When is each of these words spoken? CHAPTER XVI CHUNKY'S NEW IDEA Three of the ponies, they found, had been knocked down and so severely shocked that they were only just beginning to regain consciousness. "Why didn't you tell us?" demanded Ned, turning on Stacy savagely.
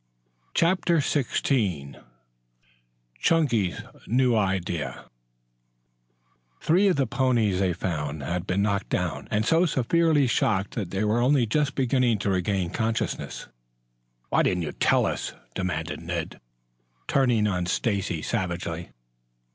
CHAPTER 0.55 0.97
XVI 0.97 2.01
CHUNKY'S 3.19 3.83
NEW 4.07 4.35
IDEA 4.35 5.05
Three 6.59 6.87
of 6.87 6.95
the 6.95 7.05
ponies, 7.05 7.59
they 7.59 7.73
found, 7.73 8.23
had 8.23 8.47
been 8.47 8.63
knocked 8.63 8.89
down 8.89 9.27
and 9.29 9.45
so 9.45 9.67
severely 9.67 10.25
shocked 10.25 10.71
that 10.73 10.89
they 10.89 11.03
were 11.03 11.21
only 11.21 11.45
just 11.45 11.75
beginning 11.75 12.17
to 12.17 12.31
regain 12.31 12.71
consciousness. 12.71 13.47
"Why 14.29 14.41
didn't 14.41 14.63
you 14.63 14.71
tell 14.71 15.05
us?" 15.05 15.33
demanded 15.53 16.01
Ned, 16.01 16.41
turning 17.07 17.45
on 17.45 17.67
Stacy 17.67 18.23
savagely. 18.23 18.89